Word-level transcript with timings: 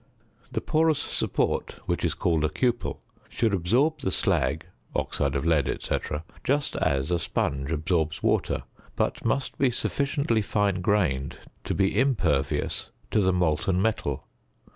The 0.51 0.61
porous 0.61 0.97
support, 0.97 1.75
which 1.85 2.03
is 2.03 2.15
called 2.15 2.41
_a 2.43 2.49
cupel_(fig. 2.49 2.95
5), 2.95 2.95
should 3.31 3.53
absorb 3.53 3.99
the 3.99 4.09
slag 4.09 4.65
(oxide 4.95 5.35
of 5.35 5.45
lead, 5.45 5.69
etc.) 5.69 6.23
just 6.43 6.75
as 6.77 7.11
a 7.11 7.19
sponge 7.19 7.71
absorbs 7.71 8.23
water, 8.23 8.63
but 8.95 9.23
must 9.23 9.59
be 9.59 9.69
sufficiently 9.69 10.41
fine 10.41 10.81
grained 10.81 11.37
to 11.65 11.75
be 11.75 11.99
impervious 11.99 12.91
to 13.11 13.21
the 13.21 13.31
molten 13.31 13.79
metal. 13.79 14.25